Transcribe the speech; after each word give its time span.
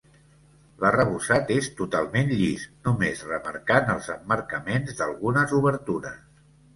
L'arrebossat 0.83 1.51
és 1.55 1.67
totalment 1.81 2.31
llis, 2.39 2.63
només 2.87 3.21
remarcant 3.27 3.91
els 3.97 4.09
emmarcaments 4.15 4.97
d'algunes 5.03 5.55
obertures. 5.59 6.17